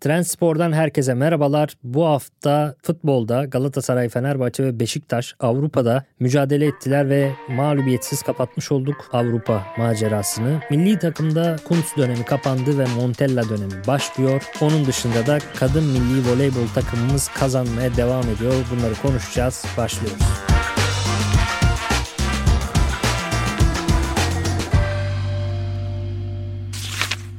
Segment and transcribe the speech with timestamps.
[0.00, 1.74] Trendspor'dan herkese merhabalar.
[1.84, 9.66] Bu hafta futbolda Galatasaray, Fenerbahçe ve Beşiktaş Avrupa'da mücadele ettiler ve mağlubiyetsiz kapatmış olduk Avrupa
[9.78, 10.60] macerasını.
[10.70, 14.42] Milli takımda Kuntz dönemi kapandı ve Montella dönemi başlıyor.
[14.60, 18.54] Onun dışında da kadın milli voleybol takımımız kazanmaya devam ediyor.
[18.70, 19.64] Bunları konuşacağız.
[19.76, 20.57] Başlıyoruz.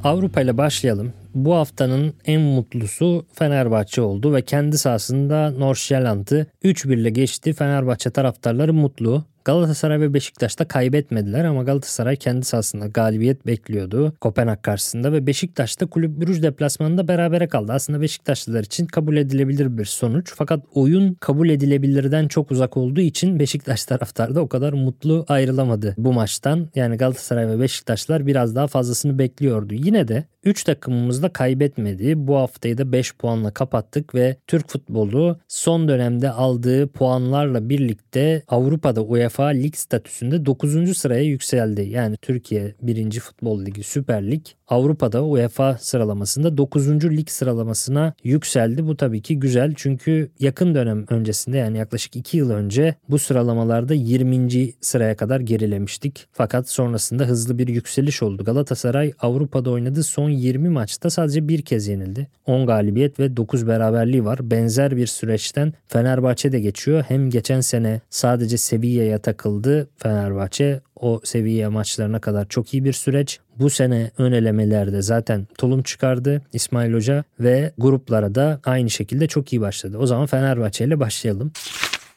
[0.03, 1.13] Avrupa ile başlayalım.
[1.35, 7.53] Bu haftanın en mutlusu Fenerbahçe oldu ve kendi sahasında Nordsjælland'ı 3-1 ile geçti.
[7.53, 9.25] Fenerbahçe taraftarları mutlu.
[9.49, 15.81] Galatasaray ve Beşiktaş da kaybetmediler ama Galatasaray kendi sahasında galibiyet bekliyordu Kopenhag karşısında ve Beşiktaş
[15.81, 17.73] da Kulüp Brüj deplasmanında berabere kaldı.
[17.73, 23.39] Aslında Beşiktaşlılar için kabul edilebilir bir sonuç fakat oyun kabul edilebilirden çok uzak olduğu için
[23.39, 26.69] Beşiktaş taraftarı da o kadar mutlu ayrılamadı bu maçtan.
[26.75, 29.73] Yani Galatasaray ve Beşiktaşlar biraz daha fazlasını bekliyordu.
[29.73, 32.13] Yine de 3 takımımız da kaybetmedi.
[32.27, 39.01] Bu haftayı da 5 puanla kapattık ve Türk futbolu son dönemde aldığı puanlarla birlikte Avrupa'da
[39.01, 40.97] UEFA Lig statüsünde 9.
[40.97, 41.81] sıraya yükseldi.
[41.81, 43.19] Yani Türkiye 1.
[43.19, 46.87] Futbol Ligi Süper Lig Avrupa'da UEFA sıralamasında 9.
[47.05, 48.87] lig sıralamasına yükseldi.
[48.87, 53.93] Bu tabii ki güzel çünkü yakın dönem öncesinde yani yaklaşık 2 yıl önce bu sıralamalarda
[53.93, 54.73] 20.
[54.81, 56.27] sıraya kadar gerilemiştik.
[56.31, 58.43] Fakat sonrasında hızlı bir yükseliş oldu.
[58.43, 62.27] Galatasaray Avrupa'da oynadığı son 20 maçta sadece bir kez yenildi.
[62.45, 64.51] 10 galibiyet ve 9 beraberliği var.
[64.51, 67.03] Benzer bir süreçten Fenerbahçe de geçiyor.
[67.07, 73.39] Hem geçen sene sadece Sevilla'ya takıldı Fenerbahçe o seviye maçlarına kadar çok iyi bir süreç.
[73.59, 79.53] Bu sene ön elemelerde zaten tulum çıkardı İsmail Hoca ve gruplara da aynı şekilde çok
[79.53, 79.97] iyi başladı.
[79.97, 81.51] O zaman Fenerbahçe ile başlayalım.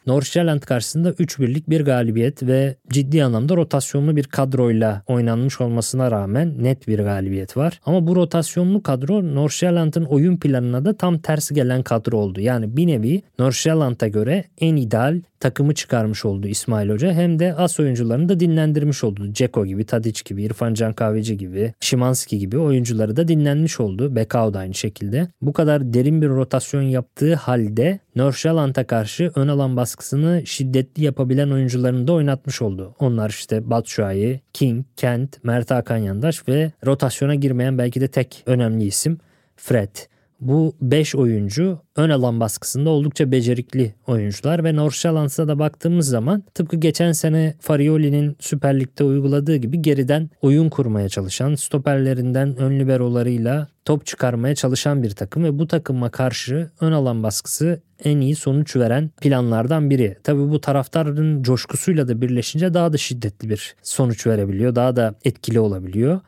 [0.06, 6.88] Nordsjælland karşısında 3-1'lik bir galibiyet ve ciddi anlamda rotasyonlu bir kadroyla oynanmış olmasına rağmen net
[6.88, 7.80] bir galibiyet var.
[7.86, 12.40] Ama bu rotasyonlu kadro Nordsjælland'ın oyun planına da tam tersi gelen kadro oldu.
[12.40, 17.12] Yani bir nevi Nordsjælland'a göre en ideal takımı çıkarmış oldu İsmail Hoca.
[17.12, 19.32] Hem de as oyuncularını da dinlendirmiş oldu.
[19.32, 24.16] Ceko gibi, Tadic gibi, İrfan Can Kahveci gibi, Şimanski gibi oyuncuları da dinlenmiş oldu.
[24.16, 25.28] Bekao da aynı şekilde.
[25.42, 32.06] Bu kadar derin bir rotasyon yaptığı halde Norşalant'a karşı ön alan baskısını şiddetli yapabilen oyuncularını
[32.06, 32.94] da oynatmış oldu.
[32.98, 38.84] Onlar işte Batshuayi, King, Kent, Mert Hakan Yandaş ve rotasyona girmeyen belki de tek önemli
[38.84, 39.18] isim
[39.56, 40.11] Fred.
[40.42, 46.76] Bu 5 oyuncu ön alan baskısında oldukça becerikli oyuncular ve Nordsjællands'a da baktığımız zaman tıpkı
[46.76, 54.06] geçen sene Farioli'nin Süper Lig'de uyguladığı gibi geriden oyun kurmaya çalışan, stoperlerinden ön liberolarıyla top
[54.06, 59.10] çıkarmaya çalışan bir takım ve bu takıma karşı ön alan baskısı en iyi sonuç veren
[59.20, 60.18] planlardan biri.
[60.24, 64.74] Tabii bu taraftarın coşkusuyla da birleşince daha da şiddetli bir sonuç verebiliyor.
[64.74, 66.20] Daha da etkili olabiliyor.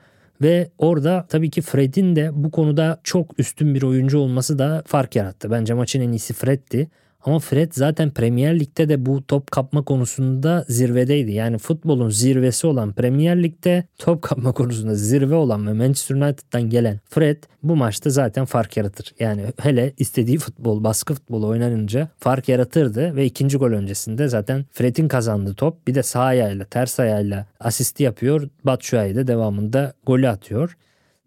[0.43, 5.17] Ve orada tabii ki Fred'in de bu konuda çok üstün bir oyuncu olması da fark
[5.17, 5.51] yarattı.
[5.51, 6.89] Bence maçın en iyisi Fred'ti.
[7.25, 11.33] Ama Fred zaten Premier Lig'de de bu top kapma konusunda zirvedeydi.
[11.33, 17.01] Yani futbolun zirvesi olan Premier Lig'de top kapma konusunda zirve olan ve Manchester United'dan gelen
[17.09, 19.15] Fred bu maçta zaten fark yaratır.
[19.21, 25.09] Yani hele istediği futbol, baskı futbolu oynanınca fark yaratırdı ve ikinci gol öncesinde zaten Fred'in
[25.09, 28.49] kazandığı top bir de sağ ayağıyla ters ayağıyla asisti yapıyor.
[28.65, 30.77] Batshuayi de devamında golü atıyor.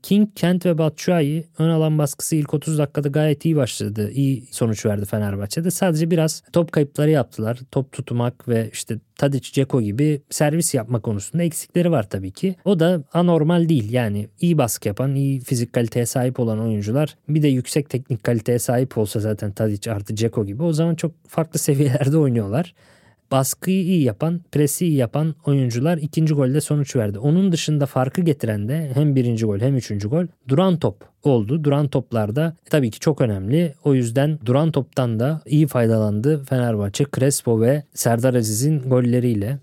[0.07, 4.12] King, Kent ve Batshuayi ön alan baskısı ilk 30 dakikada gayet iyi başladı.
[4.12, 5.72] İyi sonuç verdi Fenerbahçe'de.
[5.72, 7.59] Sadece biraz top kayıpları yaptılar.
[7.71, 12.56] Top tutmak ve işte Tadic, Ceko gibi servis yapma konusunda eksikleri var tabii ki.
[12.65, 13.92] O da anormal değil.
[13.94, 18.59] Yani iyi baskı yapan, iyi fizik kaliteye sahip olan oyuncular bir de yüksek teknik kaliteye
[18.59, 22.74] sahip olsa zaten Tadic artı Ceko gibi o zaman çok farklı seviyelerde oynuyorlar
[23.31, 27.19] baskıyı iyi yapan, presi iyi yapan oyuncular ikinci golde sonuç verdi.
[27.19, 31.63] Onun dışında farkı getiren de hem birinci gol hem üçüncü gol duran top oldu.
[31.63, 33.74] Duran toplarda tabii ki çok önemli.
[33.83, 37.06] O yüzden duran toptan da iyi faydalandı Fenerbahçe.
[37.15, 39.59] Crespo ve Serdar Aziz'in golleriyle.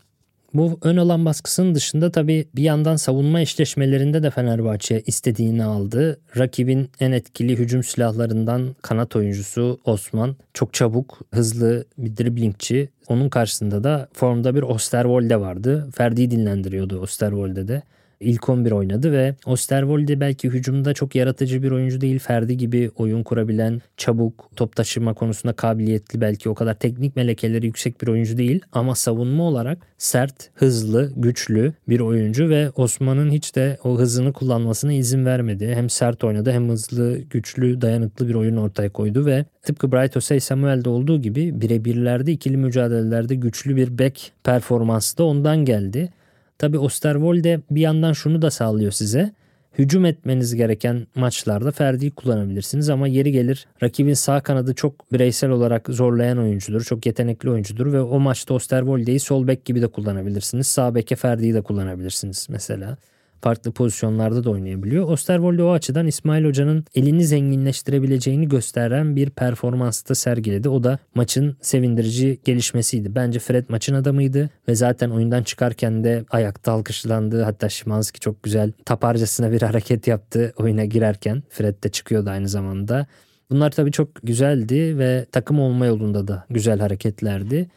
[0.55, 6.21] Bu ön alan baskısının dışında tabii bir yandan savunma eşleşmelerinde de Fenerbahçe istediğini aldı.
[6.37, 10.37] Rakibin en etkili hücum silahlarından kanat oyuncusu Osman.
[10.55, 12.89] Çok çabuk, hızlı bir driblingçi.
[13.09, 15.89] Onun karşısında da formda bir Osterwolde vardı.
[15.95, 17.83] Ferdi'yi dinlendiriyordu Osterwolde de
[18.21, 22.19] ilk 11 oynadı ve Osterwolde belki hücumda çok yaratıcı bir oyuncu değil.
[22.19, 28.03] Ferdi gibi oyun kurabilen, çabuk, top taşıma konusunda kabiliyetli belki o kadar teknik melekeleri yüksek
[28.03, 28.61] bir oyuncu değil.
[28.73, 34.93] Ama savunma olarak sert, hızlı, güçlü bir oyuncu ve Osman'ın hiç de o hızını kullanmasına
[34.93, 35.75] izin vermedi.
[35.75, 40.41] Hem sert oynadı hem hızlı, güçlü, dayanıklı bir oyun ortaya koydu ve tıpkı Bright Osei
[40.41, 46.13] Samuel'de olduğu gibi birebirlerde ikili mücadelelerde güçlü bir back performansı da ondan geldi.
[46.59, 49.33] Tabi Osterwolde bir yandan şunu da sağlıyor size.
[49.79, 55.89] Hücum etmeniz gereken maçlarda Ferdi'yi kullanabilirsiniz ama yeri gelir rakibin sağ kanadı çok bireysel olarak
[55.89, 56.83] zorlayan oyuncudur.
[56.83, 60.67] Çok yetenekli oyuncudur ve o maçta Osterwolde'yi sol bek gibi de kullanabilirsiniz.
[60.67, 62.97] Sağ beke Ferdi'yi de kullanabilirsiniz mesela
[63.45, 65.09] farklı pozisyonlarda da oynayabiliyor.
[65.09, 70.69] Osterwolde o açıdan İsmail Hoca'nın elini zenginleştirebileceğini gösteren bir performans da sergiledi.
[70.69, 73.15] O da maçın sevindirici gelişmesiydi.
[73.15, 77.43] Bence Fred maçın adamıydı ve zaten oyundan çıkarken de ayakta alkışlandı.
[77.43, 81.43] Hatta Şimanski çok güzel taparcasına bir hareket yaptı oyuna girerken.
[81.51, 83.07] Fred de çıkıyordu aynı zamanda.
[83.51, 87.69] Bunlar tabii çok güzeldi ve takım olma yolunda da güzel hareketlerdi.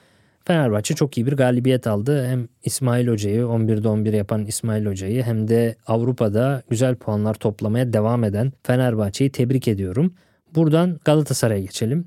[0.48, 2.28] Fenerbahçe çok iyi bir galibiyet aldı.
[2.28, 8.24] Hem İsmail Hoca'yı 11'de 11 yapan İsmail Hoca'yı hem de Avrupa'da güzel puanlar toplamaya devam
[8.24, 10.14] eden Fenerbahçe'yi tebrik ediyorum.
[10.56, 12.06] Buradan Galatasaray'a geçelim.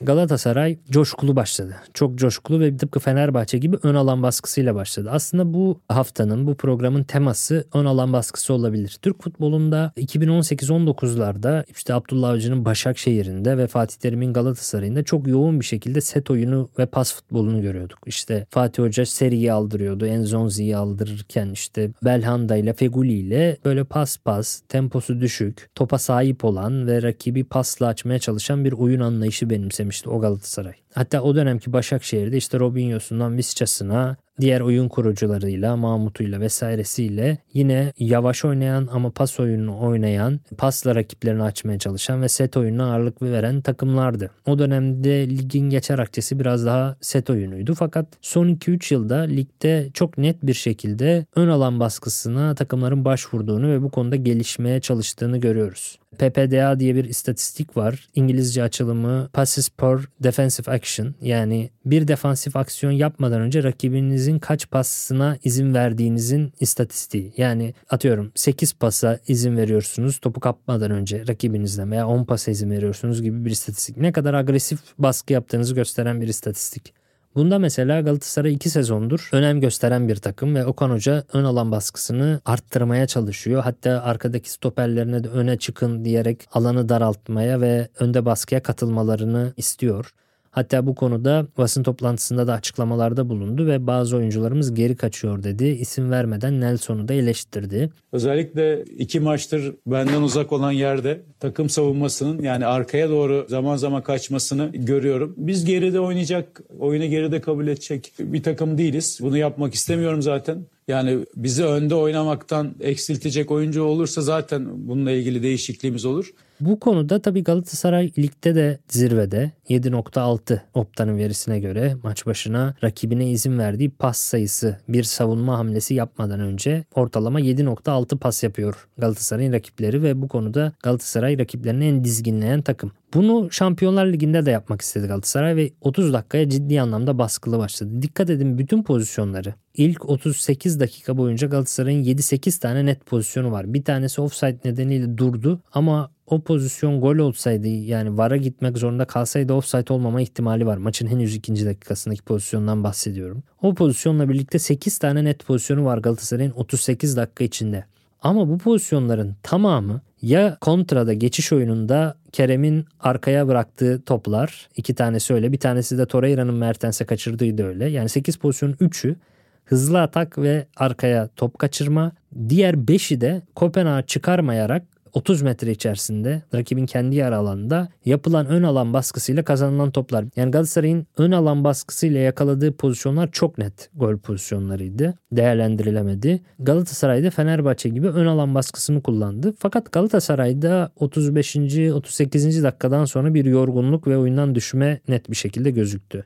[0.00, 1.76] Galatasaray coşkulu başladı.
[1.94, 5.10] Çok coşkulu ve tıpkı Fenerbahçe gibi ön alan baskısıyla başladı.
[5.12, 8.98] Aslında bu haftanın, bu programın teması ön alan baskısı olabilir.
[9.02, 16.00] Türk futbolunda 2018-19'larda işte Abdullah Avcı'nın Başakşehir'inde ve Fatih Terim'in Galatasaray'ında çok yoğun bir şekilde
[16.00, 17.98] set oyunu ve pas futbolunu görüyorduk.
[18.06, 20.06] İşte Fatih Hoca seriyi aldırıyordu.
[20.06, 26.86] Enzonzi'yi aldırırken işte Belhanda ile Feguli ile böyle pas pas, temposu düşük, topa sahip olan
[26.86, 30.74] ve rakibi pasla açmaya çalışan bir oyun anlayışı benimsemiş istemişti o Galatasaray.
[30.94, 38.88] Hatta o dönemki Başakşehir'de işte Robinho'sundan Visca'sına diğer oyun kurucularıyla, Mahmut'uyla vesairesiyle yine yavaş oynayan
[38.92, 44.30] ama pas oyununu oynayan, pasla rakiplerini açmaya çalışan ve set oyununa ağırlık veren takımlardı.
[44.46, 47.74] O dönemde ligin geçer akçesi biraz daha set oyunuydu.
[47.74, 53.82] Fakat son 2-3 yılda ligde çok net bir şekilde ön alan baskısına takımların başvurduğunu ve
[53.82, 55.98] bu konuda gelişmeye çalıştığını görüyoruz.
[56.18, 58.08] PPDA diye bir istatistik var.
[58.14, 65.38] İngilizce açılımı Passes per Defensive Action yani bir defansif aksiyon yapmadan önce rakibinizin kaç pasına
[65.44, 67.32] izin verdiğinizin istatistiği.
[67.36, 73.22] Yani atıyorum 8 pasa izin veriyorsunuz topu kapmadan önce rakibinizden veya 10 pasa izin veriyorsunuz
[73.22, 73.96] gibi bir istatistik.
[73.96, 76.97] Ne kadar agresif baskı yaptığınızı gösteren bir istatistik.
[77.38, 82.40] Bunda mesela Galatasaray 2 sezondur önem gösteren bir takım ve Okan Hoca ön alan baskısını
[82.44, 83.62] arttırmaya çalışıyor.
[83.62, 90.12] Hatta arkadaki stoperlerine de öne çıkın diyerek alanı daraltmaya ve önde baskıya katılmalarını istiyor.
[90.50, 95.64] Hatta bu konuda basın toplantısında da açıklamalarda bulundu ve bazı oyuncularımız geri kaçıyor dedi.
[95.64, 97.90] İsim vermeden Nelson'u da eleştirdi.
[98.12, 104.70] Özellikle iki maçtır benden uzak olan yerde takım savunmasının yani arkaya doğru zaman zaman kaçmasını
[104.74, 105.34] görüyorum.
[105.36, 109.18] Biz geride oynayacak, oyunu geride kabul edecek bir takım değiliz.
[109.22, 110.66] Bunu yapmak istemiyorum zaten.
[110.88, 116.32] Yani bizi önde oynamaktan eksiltecek oyuncu olursa zaten bununla ilgili değişikliğimiz olur.
[116.60, 123.58] Bu konuda tabii Galatasaray ligde de zirvede 7.6 Opta'nın verisine göre maç başına rakibine izin
[123.58, 130.22] verdiği pas sayısı bir savunma hamlesi yapmadan önce ortalama 7.6 pas yapıyor Galatasaray'ın rakipleri ve
[130.22, 132.92] bu konuda Galatasaray rakiplerini en dizginleyen takım.
[133.14, 138.02] Bunu Şampiyonlar Ligi'nde de yapmak istedi Galatasaray ve 30 dakikaya ciddi anlamda baskılı başladı.
[138.02, 139.54] Dikkat edin bütün pozisyonları.
[139.74, 143.74] İlk 38 dakika boyunca Galatasaray'ın 7-8 tane net pozisyonu var.
[143.74, 149.52] Bir tanesi offside nedeniyle durdu ama o pozisyon gol olsaydı yani VAR'a gitmek zorunda kalsaydı
[149.52, 150.76] offside olmama ihtimali var.
[150.76, 153.42] Maçın henüz ikinci dakikasındaki pozisyondan bahsediyorum.
[153.62, 157.84] O pozisyonla birlikte 8 tane net pozisyonu var Galatasaray'ın 38 dakika içinde.
[158.22, 165.52] Ama bu pozisyonların tamamı ya kontrada geçiş oyununda Kerem'in arkaya bıraktığı toplar iki tanesi öyle
[165.52, 167.86] bir tanesi de Torreira'nın Mertens'e kaçırdığıydı öyle.
[167.86, 169.16] Yani 8 pozisyonun 3'ü
[169.64, 172.12] hızlı atak ve arkaya top kaçırma.
[172.48, 174.82] Diğer 5'i de Kopenhag'a çıkarmayarak
[175.18, 180.24] 30 metre içerisinde rakibin kendi yer alanında yapılan ön alan baskısıyla kazanılan toplar.
[180.36, 185.14] Yani Galatasaray'ın ön alan baskısıyla yakaladığı pozisyonlar çok net gol pozisyonlarıydı.
[185.32, 186.40] Değerlendirilemedi.
[186.58, 189.54] Galatasaray'da Fenerbahçe gibi ön alan baskısını kullandı.
[189.58, 191.56] Fakat Galatasaray'da 35.
[191.56, 192.62] 38.
[192.62, 196.24] dakikadan sonra bir yorgunluk ve oyundan düşme net bir şekilde gözüktü.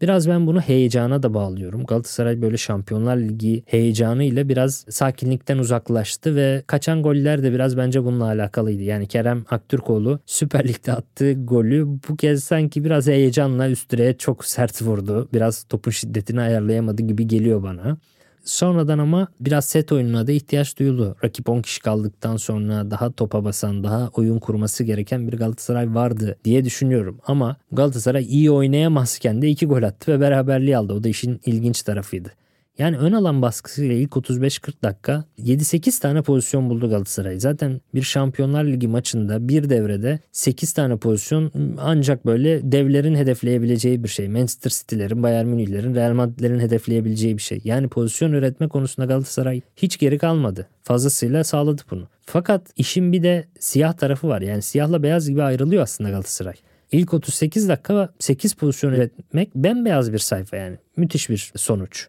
[0.00, 1.84] Biraz ben bunu heyecana da bağlıyorum.
[1.84, 8.24] Galatasaray böyle Şampiyonlar Ligi heyecanıyla biraz sakinlikten uzaklaştı ve kaçan goller de biraz bence bununla
[8.24, 8.82] alakalıydı.
[8.82, 14.44] Yani Kerem Aktürkoğlu Süper Lig'de attığı golü bu kez sanki biraz heyecanla üst direğe çok
[14.44, 15.28] sert vurdu.
[15.32, 17.96] Biraz topun şiddetini ayarlayamadı gibi geliyor bana.
[18.44, 21.16] Sonradan ama biraz set oyununa da ihtiyaç duyuldu.
[21.24, 26.36] Rakip 10 kişi kaldıktan sonra daha topa basan, daha oyun kurması gereken bir Galatasaray vardı
[26.44, 27.18] diye düşünüyorum.
[27.26, 30.92] Ama Galatasaray iyi oynayamazken de 2 gol attı ve beraberliği aldı.
[30.92, 32.30] O da işin ilginç tarafıyla.
[32.78, 37.40] Yani ön alan baskısıyla ilk 35-40 dakika 7-8 tane pozisyon buldu Galatasaray.
[37.40, 44.08] Zaten bir Şampiyonlar Ligi maçında bir devrede 8 tane pozisyon ancak böyle devlerin hedefleyebileceği bir
[44.08, 44.28] şey.
[44.28, 47.60] Manchester City'lerin, Bayern Münih'lerin, Real Madrid'lerin hedefleyebileceği bir şey.
[47.64, 50.66] Yani pozisyon üretme konusunda Galatasaray hiç geri kalmadı.
[50.82, 52.08] Fazlasıyla sağladı bunu.
[52.20, 54.40] Fakat işin bir de siyah tarafı var.
[54.40, 56.54] Yani siyahla beyaz gibi ayrılıyor aslında Galatasaray.
[56.92, 60.76] İlk 38 dakika 8 pozisyon üretmek bembeyaz bir sayfa yani.
[60.96, 62.08] Müthiş bir sonuç.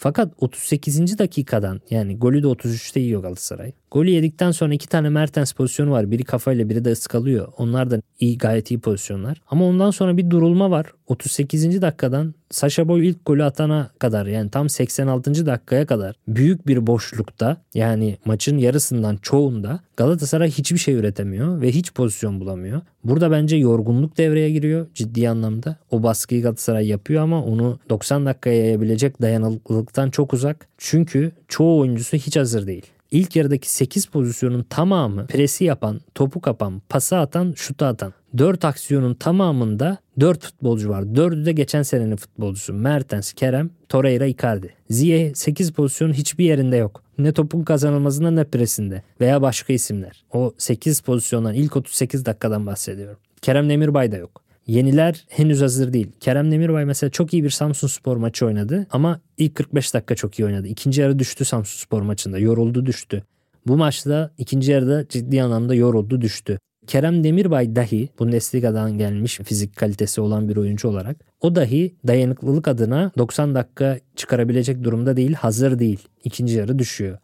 [0.00, 1.18] Fakat 38.
[1.18, 3.72] dakikadan yani golü de 33'te yiyor Galatasaray.
[3.90, 6.10] Golü yedikten sonra iki tane Mertens pozisyonu var.
[6.10, 7.48] Biri kafayla biri de ıskalıyor.
[7.56, 9.42] Onlar da iyi gayet iyi pozisyonlar.
[9.50, 10.86] Ama ondan sonra bir durulma var.
[11.06, 11.82] 38.
[11.82, 15.46] dakikadan Sasha Boy ilk golü atana kadar yani tam 86.
[15.46, 21.92] dakikaya kadar büyük bir boşlukta yani maçın yarısından çoğunda Galatasaray hiçbir şey üretemiyor ve hiç
[21.92, 22.80] pozisyon bulamıyor.
[23.04, 25.76] Burada bence yorgunluk devreye giriyor ciddi anlamda.
[25.90, 30.66] O baskıyı Galatasaray yapıyor ama onu 90 dakikaya yayabilecek dayanıklılıktan çok uzak.
[30.78, 32.86] Çünkü çoğu oyuncusu hiç hazır değil.
[33.10, 38.12] İlk yarıdaki 8 pozisyonun tamamı presi yapan, topu kapan, pası atan, şutu atan.
[38.38, 41.02] 4 aksiyonun tamamında 4 futbolcu var.
[41.02, 42.72] 4'ü de geçen senenin futbolcusu.
[42.72, 44.74] Mertens, Kerem, Torreira, Icardi.
[44.90, 47.02] Ziye 8 pozisyonun hiçbir yerinde yok.
[47.18, 50.24] Ne topun kazanılmasında ne presinde veya başka isimler.
[50.32, 53.18] O 8 pozisyondan ilk 38 dakikadan bahsediyorum.
[53.42, 54.42] Kerem Demirbay da yok.
[54.66, 56.12] Yeniler henüz hazır değil.
[56.20, 60.38] Kerem Demirbay mesela çok iyi bir Samsun Spor maçı oynadı ama ilk 45 dakika çok
[60.38, 60.66] iyi oynadı.
[60.66, 62.38] İkinci yarı düştü Samsun Spor maçında.
[62.38, 63.22] Yoruldu düştü.
[63.66, 66.58] Bu maçta ikinci yarıda ciddi anlamda yoruldu düştü.
[66.88, 73.12] Kerem Demirbay dahi Bundesliga'dan gelmiş fizik kalitesi olan bir oyuncu olarak o dahi dayanıklılık adına
[73.18, 76.08] 90 dakika çıkarabilecek durumda değil, hazır değil.
[76.24, 77.18] İkinci yarı düşüyor.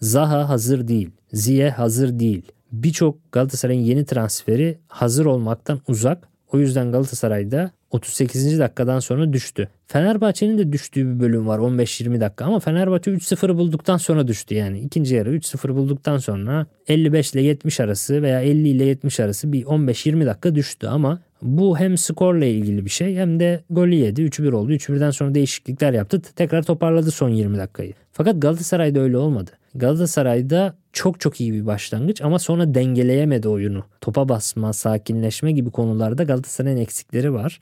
[0.00, 1.10] Zaha hazır değil.
[1.32, 2.42] Ziye hazır değil.
[2.72, 8.58] Birçok Galatasaray'ın yeni transferi hazır olmaktan uzak o yüzden Galatasaray'da 38.
[8.58, 9.68] dakikadan sonra düştü.
[9.86, 14.80] Fenerbahçe'nin de düştüğü bir bölüm var 15-20 dakika ama Fenerbahçe 3-0'ı bulduktan sonra düştü yani.
[14.80, 19.64] ikinci yarı 3-0 bulduktan sonra 55 ile 70 arası veya 50 ile 70 arası bir
[19.64, 24.22] 15-20 dakika düştü ama bu hem skorla ilgili bir şey hem de golü yedi.
[24.22, 24.72] 3-1 oldu.
[24.72, 26.22] 3-1'den sonra değişiklikler yaptı.
[26.36, 27.92] Tekrar toparladı son 20 dakikayı.
[28.12, 29.50] Fakat Galatasaray'da öyle olmadı.
[29.74, 33.84] Galatasaray'da çok çok iyi bir başlangıç ama sonra dengeleyemedi oyunu.
[34.00, 37.60] Topa basma, sakinleşme gibi konularda Galatasaray'ın eksikleri var.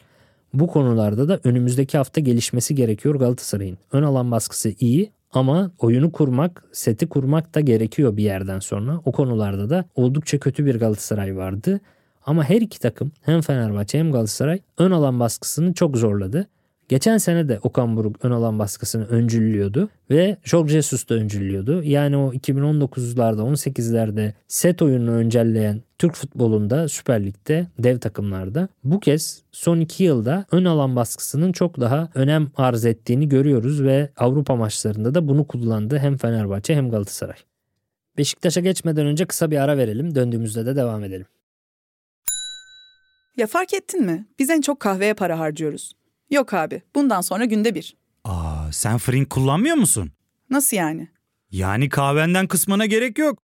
[0.54, 3.78] Bu konularda da önümüzdeki hafta gelişmesi gerekiyor Galatasaray'ın.
[3.92, 9.00] Ön alan baskısı iyi ama oyunu kurmak, seti kurmak da gerekiyor bir yerden sonra.
[9.04, 11.80] O konularda da oldukça kötü bir Galatasaray vardı.
[12.26, 16.48] Ama her iki takım hem Fenerbahçe hem Galatasaray ön alan baskısını çok zorladı.
[16.88, 21.82] Geçen sene de Okan Buruk ön alan baskısını öncüllüyordu ve Jorge Jesus da öncüllüyordu.
[21.82, 29.42] Yani o 2019'larda 18'lerde set oyununu öncelleyen Türk futbolunda Süper Lig'de dev takımlarda bu kez
[29.52, 35.14] son iki yılda ön alan baskısının çok daha önem arz ettiğini görüyoruz ve Avrupa maçlarında
[35.14, 37.36] da bunu kullandı hem Fenerbahçe hem Galatasaray.
[38.18, 40.14] Beşiktaş'a geçmeden önce kısa bir ara verelim.
[40.14, 41.26] Döndüğümüzde de devam edelim.
[43.36, 44.26] Ya fark ettin mi?
[44.38, 45.92] Biz en çok kahveye para harcıyoruz.
[46.30, 47.96] Yok abi, bundan sonra günde bir.
[48.24, 50.12] Aa, sen Frink kullanmıyor musun?
[50.50, 51.08] Nasıl yani?
[51.50, 53.47] Yani kahvenden kısmına gerek yok.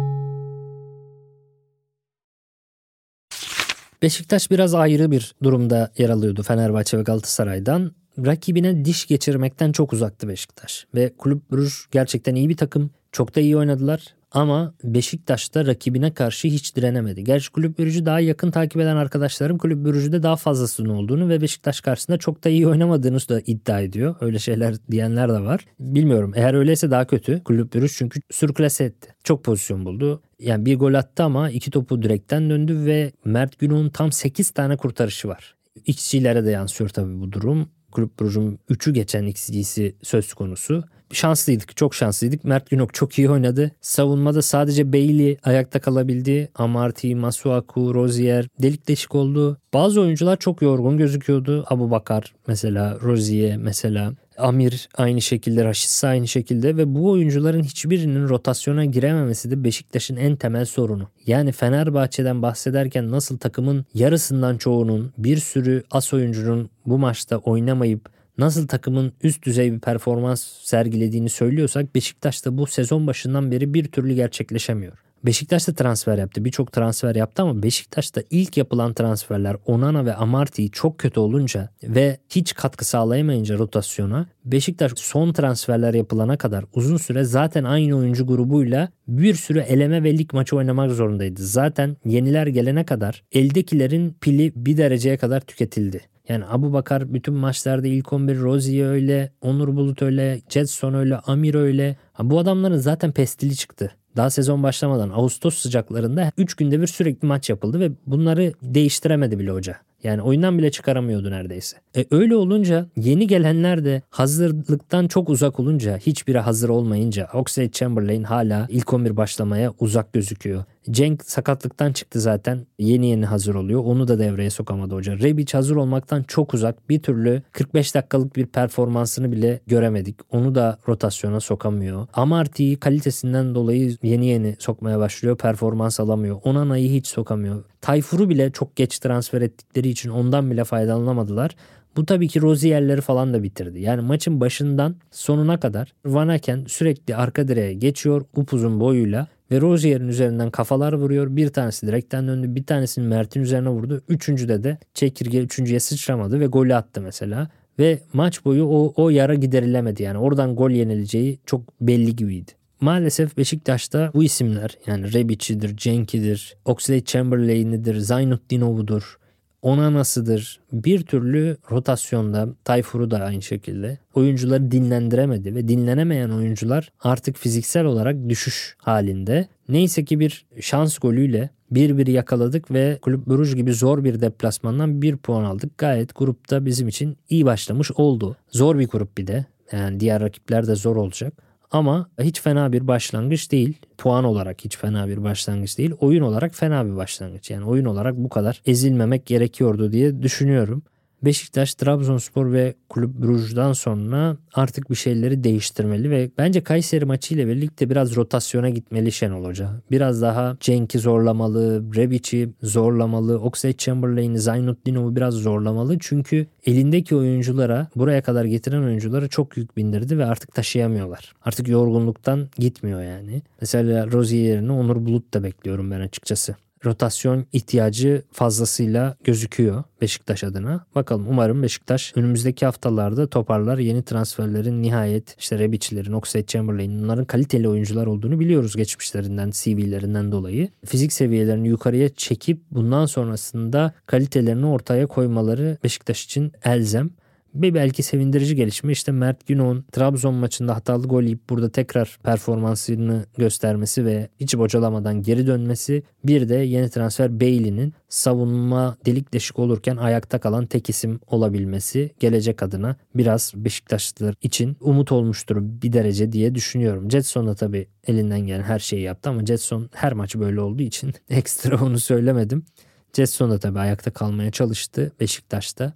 [4.01, 7.91] Beşiktaş biraz ayrı bir durumda yer alıyordu Fenerbahçe ve Galatasaray'dan.
[8.25, 10.87] Rakibine diş geçirmekten çok uzaktı Beşiktaş.
[10.95, 12.91] Ve Kulüp Brüj gerçekten iyi bir takım.
[13.11, 14.15] Çok da iyi oynadılar.
[14.31, 17.23] Ama Beşiktaş da rakibine karşı hiç direnemedi.
[17.23, 21.81] Gerçi Kulüp Brugge'ü daha yakın takip eden arkadaşlarım Kulüp Brugge'de daha fazlasının olduğunu ve Beşiktaş
[21.81, 24.15] karşısında çok da iyi oynamadığını da iddia ediyor.
[24.21, 25.65] Öyle şeyler diyenler de var.
[25.79, 26.31] Bilmiyorum.
[26.35, 27.43] Eğer öyleyse daha kötü.
[27.43, 29.15] Kulüp Brugge çünkü sürklase etti.
[29.23, 30.21] Çok pozisyon buldu.
[30.39, 34.77] Yani bir gol attı ama iki topu direkten döndü ve Mert Günok'un tam 8 tane
[34.77, 35.55] kurtarışı var.
[35.85, 37.69] XG'lere de yansıyor tabii bu durum.
[37.91, 40.83] Kulüp Brugge'un 3'ü geçen XG'si söz konusu.
[41.13, 42.43] Şanslıydık, çok şanslıydık.
[42.43, 43.71] Mert Günok çok iyi oynadı.
[43.81, 46.49] Savunmada sadece Bailey ayakta kalabildi.
[46.55, 49.57] Amarty, Masuaku, Rozier delik deşik oldu.
[49.73, 51.65] Bazı oyuncular çok yorgun gözüküyordu.
[51.69, 54.13] Abu Bakar mesela, Rozier mesela.
[54.37, 60.35] Amir aynı şekilde, Raşitsa aynı şekilde ve bu oyuncuların hiçbirinin rotasyona girememesi de Beşiktaş'ın en
[60.35, 61.07] temel sorunu.
[61.27, 68.09] Yani Fenerbahçe'den bahsederken nasıl takımın yarısından çoğunun bir sürü as oyuncunun bu maçta oynamayıp
[68.41, 73.85] nasıl takımın üst düzey bir performans sergilediğini söylüyorsak Beşiktaş da bu sezon başından beri bir
[73.85, 74.93] türlü gerçekleşemiyor.
[75.25, 76.45] Beşiktaş da transfer yaptı.
[76.45, 82.17] Birçok transfer yaptı ama Beşiktaş'ta ilk yapılan transferler Onana ve Amarty çok kötü olunca ve
[82.29, 88.89] hiç katkı sağlayamayınca rotasyona Beşiktaş son transferler yapılana kadar uzun süre zaten aynı oyuncu grubuyla
[89.07, 91.41] bir sürü eleme ve lig maçı oynamak zorundaydı.
[91.43, 96.01] Zaten yeniler gelene kadar eldekilerin pili bir dereceye kadar tüketildi.
[96.31, 101.55] Yani Abu Bakar bütün maçlarda ilk 11, Rozier öyle, Onur Bulut öyle, Jetson öyle, Amir
[101.55, 101.97] öyle.
[102.19, 103.91] Bu adamların zaten pestili çıktı.
[104.15, 109.51] Daha sezon başlamadan Ağustos sıcaklarında 3 günde bir sürekli maç yapıldı ve bunları değiştiremedi bile
[109.51, 109.77] hoca.
[110.03, 111.77] Yani oyundan bile çıkaramıyordu neredeyse.
[111.97, 118.23] E öyle olunca yeni gelenler de hazırlıktan çok uzak olunca hiçbiri hazır olmayınca Oxlade Chamberlain
[118.23, 120.63] hala ilk 11 başlamaya uzak gözüküyor.
[120.89, 122.67] Cenk sakatlıktan çıktı zaten.
[122.79, 123.81] Yeni yeni hazır oluyor.
[123.85, 125.19] Onu da devreye sokamadı hoca.
[125.19, 126.89] Rebic hazır olmaktan çok uzak.
[126.89, 130.15] Bir türlü 45 dakikalık bir performansını bile göremedik.
[130.31, 132.07] Onu da rotasyona sokamıyor.
[132.13, 135.37] Amarty'yi kalitesinden dolayı yeni yeni sokmaya başlıyor.
[135.37, 136.39] Performans alamıyor.
[136.43, 137.63] Onana'yı hiç sokamıyor.
[137.81, 141.55] Tayfur'u bile çok geç transfer ettikleri için ondan bile faydalanamadılar.
[141.95, 143.79] Bu tabii ki Rozier'leri falan da bitirdi.
[143.79, 150.07] Yani maçın başından sonuna kadar Van Aken sürekli arka direğe geçiyor upuzun boyuyla ve Rozier'in
[150.07, 151.35] üzerinden kafalar vuruyor.
[151.35, 152.55] Bir tanesi direkten döndü.
[152.55, 154.01] Bir tanesini Mert'in üzerine vurdu.
[154.09, 157.49] Üçüncüde de çekirge üçüncüye sıçramadı ve golü attı mesela.
[157.79, 160.03] Ve maç boyu o, o yara giderilemedi.
[160.03, 162.51] Yani oradan gol yenileceği çok belli gibiydi.
[162.81, 169.17] Maalesef Beşiktaş'ta bu isimler yani Rebic'idir, Cenk'idir, Oxlade Chamberlain'idir, Zaynutdinov'udur,
[169.61, 170.59] Onana'sıdır.
[170.71, 178.29] Bir türlü rotasyonda Tayfur'u da aynı şekilde oyuncuları dinlendiremedi ve dinlenemeyen oyuncular artık fiziksel olarak
[178.29, 179.47] düşüş halinde.
[179.69, 185.01] Neyse ki bir şans golüyle bir bir yakaladık ve Kulüp Brugge gibi zor bir deplasmandan
[185.01, 185.77] bir puan aldık.
[185.77, 188.37] Gayet grupta bizim için iyi başlamış oldu.
[188.49, 189.45] Zor bir grup bir de.
[189.71, 191.33] Yani diğer rakipler de zor olacak.
[191.71, 193.77] Ama hiç fena bir başlangıç değil.
[193.97, 195.91] Puan olarak hiç fena bir başlangıç değil.
[195.99, 197.51] Oyun olarak fena bir başlangıç.
[197.51, 200.83] Yani oyun olarak bu kadar ezilmemek gerekiyordu diye düşünüyorum.
[201.23, 207.89] Beşiktaş, Trabzonspor ve Kulüp Brugge'dan sonra artık bir şeyleri değiştirmeli ve bence Kayseri maçıyla birlikte
[207.89, 209.69] biraz rotasyona gitmeli Şenol Hoca.
[209.91, 215.97] Biraz daha Cenk'i zorlamalı, Rebic'i zorlamalı, Oxlade Chamberlain'i, Zaynutdinov'u biraz zorlamalı.
[215.99, 221.33] Çünkü elindeki oyunculara, buraya kadar getiren oyunculara çok yük bindirdi ve artık taşıyamıyorlar.
[221.45, 223.41] Artık yorgunluktan gitmiyor yani.
[223.61, 226.55] Mesela Rozier yerine Onur Bulut da bekliyorum ben açıkçası
[226.85, 230.85] rotasyon ihtiyacı fazlasıyla gözüküyor Beşiktaş adına.
[230.95, 233.77] Bakalım umarım Beşiktaş önümüzdeki haftalarda toparlar.
[233.77, 240.69] Yeni transferlerin nihayet işte Rebic'lerin, Oxlade Chamberlain'in bunların kaliteli oyuncular olduğunu biliyoruz geçmişlerinden, CV'lerinden dolayı.
[240.85, 247.09] Fizik seviyelerini yukarıya çekip bundan sonrasında kalitelerini ortaya koymaları Beşiktaş için elzem.
[247.53, 253.25] Bir belki sevindirici gelişme işte Mert Günok'un Trabzon maçında hatalı gol yiyip burada tekrar performansını
[253.37, 256.03] göstermesi ve hiç bocalamadan geri dönmesi.
[256.25, 262.63] Bir de yeni transfer Bailey'nin savunma delik deşik olurken ayakta kalan tek isim olabilmesi gelecek
[262.63, 267.11] adına biraz Beşiktaşlılar için umut olmuştur bir derece diye düşünüyorum.
[267.11, 271.13] Jetson da tabii elinden gelen her şeyi yaptı ama Jetson her maç böyle olduğu için
[271.29, 272.65] ekstra onu söylemedim.
[273.13, 275.93] Jetson da tabii ayakta kalmaya çalıştı Beşiktaş'ta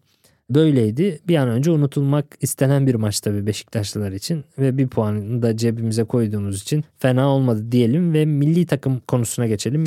[0.50, 1.20] böyleydi.
[1.28, 6.04] Bir an önce unutulmak istenen bir maç tabii Beşiktaşlılar için ve bir puanı da cebimize
[6.04, 9.84] koyduğumuz için fena olmadı diyelim ve milli takım konusuna geçelim.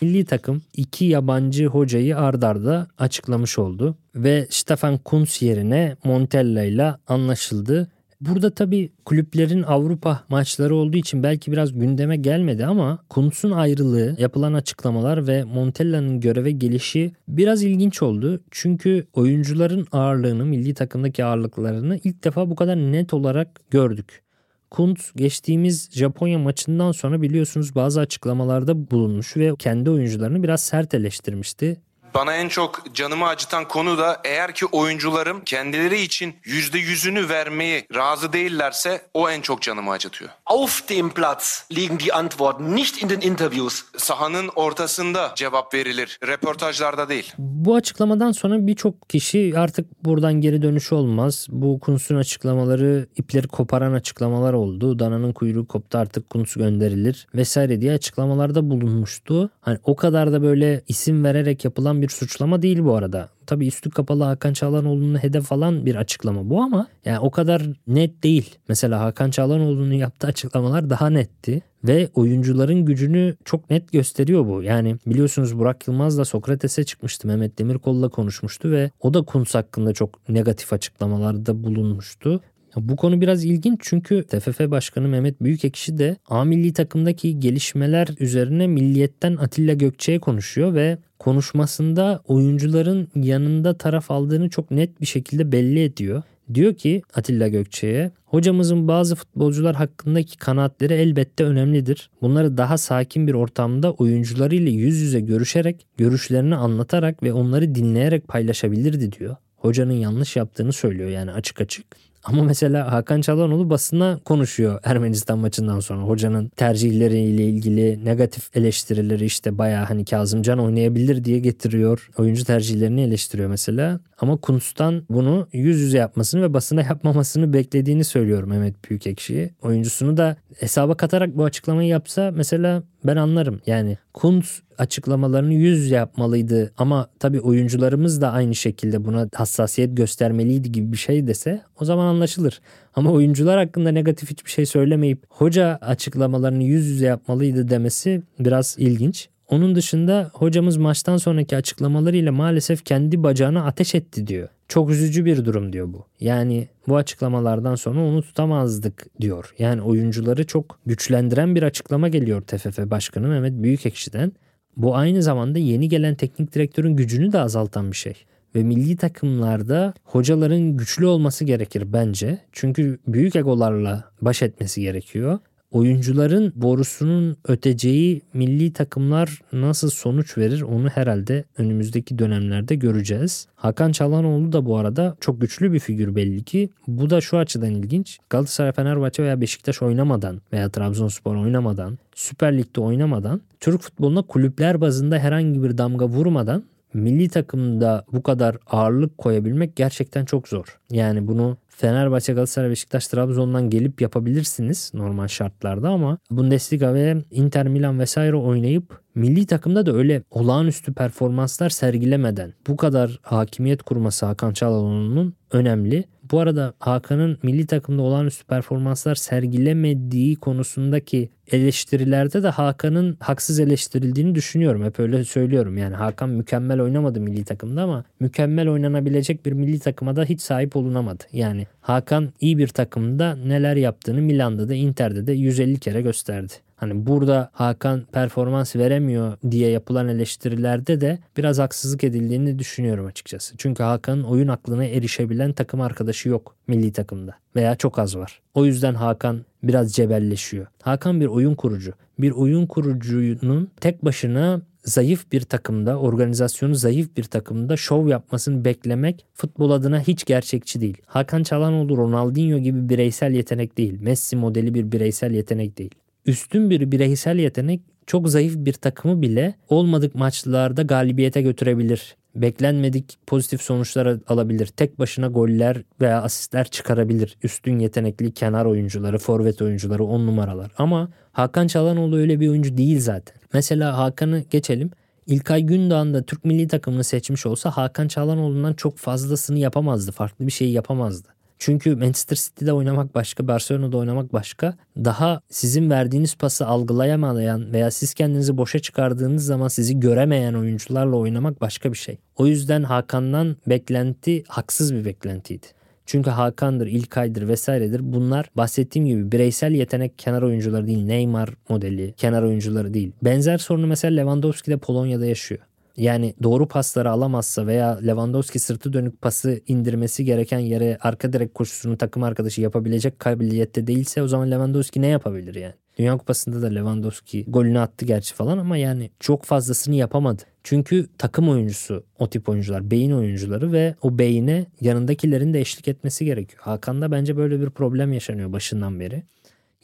[0.00, 7.88] Milli takım iki yabancı hocayı ardarda açıklamış oldu ve Stefan Kuntz yerine Montella ile anlaşıldı.
[8.20, 14.52] Burada tabii kulüplerin Avrupa maçları olduğu için belki biraz gündeme gelmedi ama Kuntz'un ayrılığı, yapılan
[14.52, 18.40] açıklamalar ve Montella'nın göreve gelişi biraz ilginç oldu.
[18.50, 24.22] Çünkü oyuncuların ağırlığını, milli takımdaki ağırlıklarını ilk defa bu kadar net olarak gördük.
[24.70, 31.76] Kuntz geçtiğimiz Japonya maçından sonra biliyorsunuz bazı açıklamalarda bulunmuş ve kendi oyuncularını biraz sert eleştirmişti.
[32.16, 37.86] Bana en çok canımı acıtan konu da eğer ki oyuncularım kendileri için yüzde yüzünü vermeyi
[37.94, 40.30] razı değillerse o en çok canımı acıtıyor.
[40.46, 43.82] Auf dem Platz liegen die Antworten, nicht in den Interviews.
[43.96, 47.32] Sahanın ortasında cevap verilir, röportajlarda değil.
[47.38, 51.46] Bu açıklamadan sonra birçok kişi artık buradan geri dönüş olmaz.
[51.50, 54.98] Bu Kuntz'un açıklamaları ipleri koparan açıklamalar oldu.
[54.98, 59.50] Dana'nın kuyruğu koptu artık Kuntz gönderilir vesaire diye açıklamalarda bulunmuştu.
[59.60, 63.28] Hani o kadar da böyle isim vererek yapılan bir suçlama değil bu arada.
[63.46, 68.22] Tabii üstü kapalı Hakan Çağlanoğlu'nu hedef alan bir açıklama bu ama yani o kadar net
[68.22, 68.54] değil.
[68.68, 74.62] Mesela Hakan Çağlanoğlu'nun yaptığı açıklamalar daha netti ve oyuncuların gücünü çok net gösteriyor bu.
[74.62, 77.28] Yani biliyorsunuz Burak Yılmaz da Sokrates'e çıkmıştı.
[77.28, 82.40] Mehmet Demirkol'la konuşmuştu ve o da Kuntz hakkında çok negatif açıklamalarda bulunmuştu.
[82.76, 88.66] Bu konu biraz ilginç çünkü TFF Başkanı Mehmet Büyükekşi de A milli takımdaki gelişmeler üzerine
[88.66, 95.82] milliyetten Atilla Gökçe'ye konuşuyor ve konuşmasında oyuncuların yanında taraf aldığını çok net bir şekilde belli
[95.82, 96.22] ediyor.
[96.54, 102.10] Diyor ki Atilla Gökçe'ye hocamızın bazı futbolcular hakkındaki kanaatleri elbette önemlidir.
[102.22, 109.12] Bunları daha sakin bir ortamda oyuncularıyla yüz yüze görüşerek, görüşlerini anlatarak ve onları dinleyerek paylaşabilirdi
[109.12, 109.36] diyor.
[109.56, 111.86] Hocanın yanlış yaptığını söylüyor yani açık açık.
[112.26, 116.02] Ama mesela Hakan Çalhanoğlu basına konuşuyor Ermenistan maçından sonra.
[116.02, 122.10] Hocanın tercihleriyle ilgili negatif eleştirileri işte baya hani Kazımcan oynayabilir diye getiriyor.
[122.18, 124.00] Oyuncu tercihlerini eleştiriyor mesela.
[124.18, 129.50] Ama Kuntz'tan bunu yüz yüze yapmasını ve basına yapmamasını beklediğini söylüyor Mehmet Büyükekşi.
[129.62, 133.60] Oyuncusunu da hesaba katarak bu açıklamayı yapsa mesela ben anlarım.
[133.66, 140.72] Yani Kuntz açıklamalarını yüz yüze yapmalıydı ama tabii oyuncularımız da aynı şekilde buna hassasiyet göstermeliydi
[140.72, 142.60] gibi bir şey dese o zaman anlaşılır.
[142.94, 149.28] Ama oyuncular hakkında negatif hiçbir şey söylemeyip hoca açıklamalarını yüz yüze yapmalıydı demesi biraz ilginç.
[149.48, 154.48] Onun dışında hocamız maçtan sonraki açıklamalarıyla maalesef kendi bacağına ateş etti diyor.
[154.68, 156.06] Çok üzücü bir durum diyor bu.
[156.20, 159.54] Yani bu açıklamalardan sonra onu tutamazdık diyor.
[159.58, 164.32] Yani oyuncuları çok güçlendiren bir açıklama geliyor TFF Başkanı Mehmet Büyükekşi'den.
[164.76, 168.14] Bu aynı zamanda yeni gelen teknik direktörün gücünü de azaltan bir şey.
[168.54, 172.38] Ve milli takımlarda hocaların güçlü olması gerekir bence.
[172.52, 175.38] Çünkü büyük egolarla baş etmesi gerekiyor
[175.70, 183.46] oyuncuların borusunun öteceği milli takımlar nasıl sonuç verir onu herhalde önümüzdeki dönemlerde göreceğiz.
[183.54, 186.70] Hakan Çalhanoğlu da bu arada çok güçlü bir figür belli ki.
[186.86, 188.18] Bu da şu açıdan ilginç.
[188.30, 195.18] Galatasaray, Fenerbahçe veya Beşiktaş oynamadan veya Trabzonspor oynamadan, Süper Lig'de oynamadan, Türk futboluna kulüpler bazında
[195.18, 196.64] herhangi bir damga vurmadan
[196.96, 200.78] milli takımda bu kadar ağırlık koyabilmek gerçekten çok zor.
[200.90, 207.98] Yani bunu Fenerbahçe, Galatasaray, Beşiktaş, Trabzon'dan gelip yapabilirsiniz normal şartlarda ama Bundesliga ve Inter Milan
[208.00, 215.34] vesaire oynayıp milli takımda da öyle olağanüstü performanslar sergilemeden bu kadar hakimiyet kurması Hakan Çalhanoğlu'nun
[215.52, 216.04] önemli.
[216.30, 224.84] Bu arada Hakan'ın milli takımda olağanüstü performanslar sergilemediği konusundaki eleştirilerde de Hakan'ın haksız eleştirildiğini düşünüyorum.
[224.84, 225.78] Hep öyle söylüyorum.
[225.78, 230.76] Yani Hakan mükemmel oynamadı milli takımda ama mükemmel oynanabilecek bir milli takıma da hiç sahip
[230.76, 231.24] olunamadı.
[231.32, 236.52] Yani Hakan iyi bir takımda neler yaptığını Milan'da da Inter'de de 150 kere gösterdi.
[236.76, 243.54] Hani burada Hakan performans veremiyor diye yapılan eleştirilerde de biraz haksızlık edildiğini düşünüyorum açıkçası.
[243.58, 248.40] Çünkü Hakan'ın oyun aklına erişebilen takım arkadaşı yok milli takımda veya çok az var.
[248.54, 250.66] O yüzden Hakan biraz cebelleşiyor.
[250.82, 251.92] Hakan bir oyun kurucu.
[252.18, 259.26] Bir oyun kurucunun tek başına zayıf bir takımda, organizasyonu zayıf bir takımda şov yapmasını beklemek
[259.34, 260.96] futbol adına hiç gerçekçi değil.
[261.06, 264.00] Hakan Çalhanoğlu Ronaldinho gibi bireysel yetenek değil.
[264.00, 265.94] Messi modeli bir bireysel yetenek değil
[266.26, 272.16] üstün bir bireysel yetenek çok zayıf bir takımı bile olmadık maçlarda galibiyete götürebilir.
[272.34, 274.66] Beklenmedik pozitif sonuçlar alabilir.
[274.66, 277.36] Tek başına goller veya asistler çıkarabilir.
[277.42, 280.72] Üstün yetenekli kenar oyuncuları, forvet oyuncuları, on numaralar.
[280.78, 283.36] Ama Hakan Çalhanoğlu öyle bir oyuncu değil zaten.
[283.52, 284.90] Mesela Hakan'ı geçelim.
[285.26, 290.12] İlkay Gündoğan da Türk milli takımını seçmiş olsa Hakan Çalhanoğlu'ndan çok fazlasını yapamazdı.
[290.12, 291.28] Farklı bir şey yapamazdı.
[291.58, 294.76] Çünkü Manchester City'de oynamak başka, Barcelona'da oynamak başka.
[294.96, 301.60] Daha sizin verdiğiniz pası algılayamayan veya siz kendinizi boşa çıkardığınız zaman sizi göremeyen oyuncularla oynamak
[301.60, 302.18] başka bir şey.
[302.36, 305.66] O yüzden Hakan'dan beklenti haksız bir beklentiydi.
[306.06, 308.12] Çünkü Hakan'dır, İlkay'dır vesairedir.
[308.12, 311.04] Bunlar bahsettiğim gibi bireysel yetenek kenar oyuncuları değil.
[311.04, 313.12] Neymar modeli kenar oyuncuları değil.
[313.22, 315.60] Benzer sorunu mesela Lewandowski de Polonya'da yaşıyor.
[315.96, 321.98] Yani doğru pasları alamazsa veya Lewandowski sırtı dönük pası indirmesi gereken yere arka direk koşusunu
[321.98, 325.74] takım arkadaşı yapabilecek kabiliyette değilse o zaman Lewandowski ne yapabilir yani?
[325.98, 330.42] Dünya Kupası'nda da Lewandowski golünü attı gerçi falan ama yani çok fazlasını yapamadı.
[330.64, 336.24] Çünkü takım oyuncusu o tip oyuncular, beyin oyuncuları ve o beyine yanındakilerin de eşlik etmesi
[336.24, 336.62] gerekiyor.
[336.62, 339.22] Hakan'da bence böyle bir problem yaşanıyor başından beri.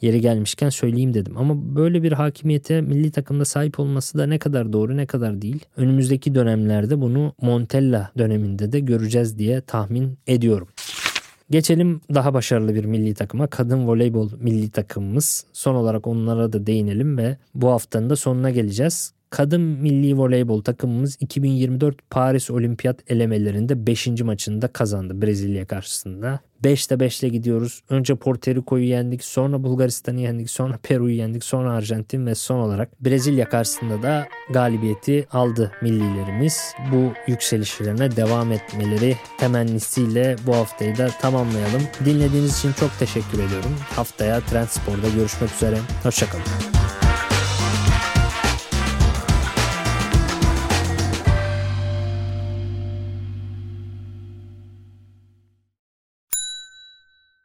[0.03, 1.37] Yeri gelmişken söyleyeyim dedim.
[1.37, 5.65] Ama böyle bir hakimiyete milli takımda sahip olması da ne kadar doğru ne kadar değil.
[5.77, 10.67] Önümüzdeki dönemlerde bunu Montella döneminde de göreceğiz diye tahmin ediyorum.
[11.49, 13.47] Geçelim daha başarılı bir milli takıma.
[13.47, 15.45] Kadın voleybol milli takımımız.
[15.53, 19.13] Son olarak onlara da değinelim ve bu haftanın da sonuna geleceğiz.
[19.33, 24.07] Kadın milli voleybol takımımız 2024 Paris Olimpiyat elemelerinde 5.
[24.07, 26.39] maçında kazandı Brezilya karşısında.
[26.63, 27.83] 5'te 5'le gidiyoruz.
[27.89, 33.05] Önce Porto Rico'yu yendik, sonra Bulgaristan'ı yendik, sonra Peru'yu yendik, sonra Arjantin ve son olarak
[33.05, 36.73] Brezilya karşısında da galibiyeti aldı millilerimiz.
[36.91, 41.81] Bu yükselişlerine devam etmeleri temennisiyle bu haftayı da tamamlayalım.
[42.05, 43.75] Dinlediğiniz için çok teşekkür ediyorum.
[43.95, 45.77] Haftaya Trendspor'da görüşmek üzere.
[46.03, 47.02] Hoşçakalın.